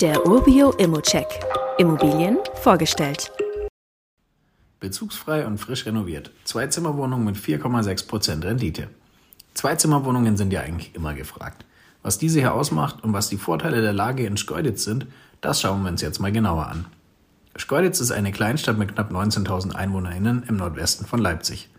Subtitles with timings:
[0.00, 1.26] Der Urbio Immocheck.
[1.76, 3.32] Immobilien vorgestellt.
[4.78, 6.30] Bezugsfrei und frisch renoviert.
[6.44, 8.90] Zweizimmerwohnung mit 4,6% Rendite.
[9.54, 11.64] Zweizimmerwohnungen sind ja eigentlich immer gefragt.
[12.04, 15.08] Was diese hier ausmacht und was die Vorteile der Lage in Schkeuditz sind,
[15.40, 16.84] das schauen wir uns jetzt mal genauer an.
[17.56, 21.70] Schkeuditz ist eine Kleinstadt mit knapp 19.000 EinwohnerInnen im Nordwesten von Leipzig.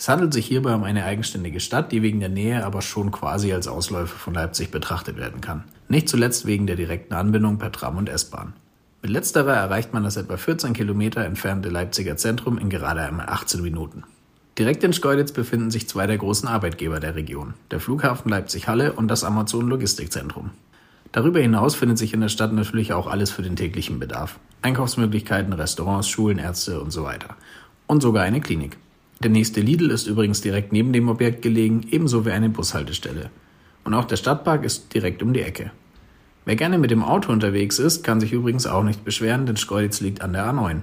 [0.00, 3.52] Es handelt sich hierbei um eine eigenständige Stadt, die wegen der Nähe aber schon quasi
[3.52, 5.64] als Ausläufer von Leipzig betrachtet werden kann.
[5.88, 8.54] Nicht zuletzt wegen der direkten Anbindung per Tram und S-Bahn.
[9.02, 13.60] Mit letzterer erreicht man das etwa 14 Kilometer entfernte Leipziger Zentrum in gerade einmal 18
[13.60, 14.04] Minuten.
[14.58, 19.08] Direkt in Schkeuditz befinden sich zwei der großen Arbeitgeber der Region, der Flughafen Leipzig-Halle und
[19.08, 20.52] das Amazon Logistikzentrum.
[21.12, 24.40] Darüber hinaus findet sich in der Stadt natürlich auch alles für den täglichen Bedarf.
[24.62, 27.36] Einkaufsmöglichkeiten, Restaurants, Schulen, Ärzte und so weiter.
[27.86, 28.78] Und sogar eine Klinik.
[29.22, 33.28] Der nächste Lidl ist übrigens direkt neben dem Objekt gelegen, ebenso wie eine Bushaltestelle.
[33.84, 35.72] Und auch der Stadtpark ist direkt um die Ecke.
[36.46, 40.00] Wer gerne mit dem Auto unterwegs ist, kann sich übrigens auch nicht beschweren, denn Schkeuditz
[40.00, 40.80] liegt an der A9.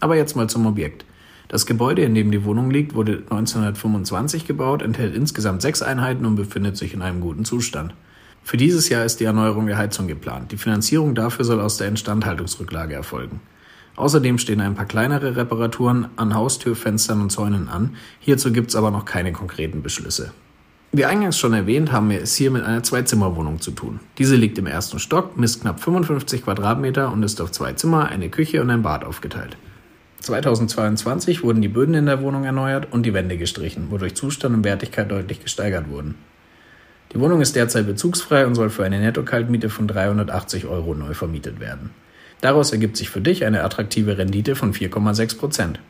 [0.00, 1.06] Aber jetzt mal zum Objekt.
[1.48, 6.36] Das Gebäude, in dem die Wohnung liegt, wurde 1925 gebaut, enthält insgesamt sechs Einheiten und
[6.36, 7.94] befindet sich in einem guten Zustand.
[8.44, 10.52] Für dieses Jahr ist die Erneuerung der Heizung geplant.
[10.52, 13.40] Die Finanzierung dafür soll aus der Instandhaltungsrücklage erfolgen.
[13.96, 17.96] Außerdem stehen ein paar kleinere Reparaturen an Haustür, Fenstern und Zäunen an.
[18.20, 20.32] Hierzu gibt es aber noch keine konkreten Beschlüsse.
[20.92, 24.00] Wie eingangs schon erwähnt, haben wir es hier mit einer Zwei-Zimmer-Wohnung zu tun.
[24.18, 28.30] Diese liegt im ersten Stock, misst knapp 55 Quadratmeter und ist auf zwei Zimmer, eine
[28.30, 29.56] Küche und ein Bad aufgeteilt.
[30.20, 34.64] 2022 wurden die Böden in der Wohnung erneuert und die Wände gestrichen, wodurch Zustand und
[34.64, 36.14] Wertigkeit deutlich gesteigert wurden.
[37.12, 41.60] Die Wohnung ist derzeit bezugsfrei und soll für eine Netto-Kaltmiete von 380 Euro neu vermietet
[41.60, 41.90] werden.
[42.40, 45.80] Daraus ergibt sich für dich eine attraktive Rendite von 4,6 Prozent.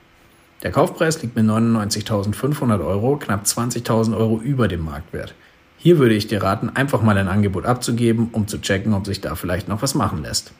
[0.62, 5.34] Der Kaufpreis liegt mit 99.500 Euro knapp 20.000 Euro über dem Marktwert.
[5.76, 9.20] Hier würde ich dir raten, einfach mal ein Angebot abzugeben, um zu checken, ob sich
[9.20, 10.52] da vielleicht noch was machen lässt.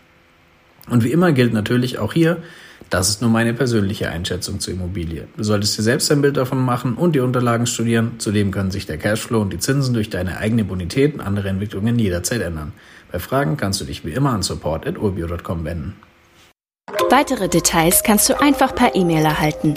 [0.88, 2.42] Und wie immer gilt natürlich auch hier,
[2.90, 5.26] das ist nur meine persönliche Einschätzung zur Immobilie.
[5.36, 8.12] Du solltest dir selbst ein Bild davon machen und die Unterlagen studieren.
[8.19, 11.98] Zudem können sich der Cashflow und die Zinsen durch deine eigene Bonität und andere Entwicklungen
[11.98, 12.72] jederzeit ändern.
[13.10, 15.96] Bei Fragen kannst du dich wie immer an support.urbio.com wenden.
[17.10, 19.75] Weitere Details kannst du einfach per E-Mail erhalten.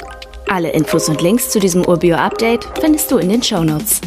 [0.47, 4.01] Alle Infos und Links zu diesem Urbio-Update findest du in den Show Notes.